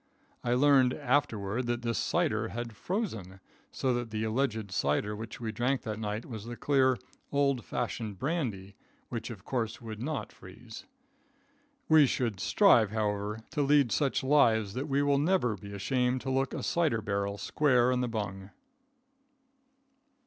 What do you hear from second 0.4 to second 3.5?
I learned afterward that this cider had frozen,